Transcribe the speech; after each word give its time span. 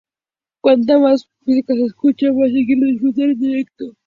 cuanta 0.61 0.97
más 0.97 1.29
música 1.45 1.75
se 1.75 1.83
escucha 1.83 2.33
más 2.33 2.51
se 2.51 2.65
quiere 2.65 2.87
disfrutar 2.87 3.25
en 3.29 3.39
directo 3.39 3.93